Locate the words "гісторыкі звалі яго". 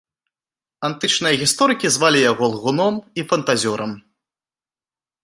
1.41-2.45